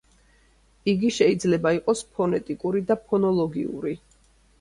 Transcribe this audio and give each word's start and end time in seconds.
იგი 0.93 1.11
შეიძლება 1.17 1.73
იყოს 1.79 2.01
ფონეტიკური 2.15 2.81
და 2.93 2.97
ფონოლოგიური. 3.13 3.95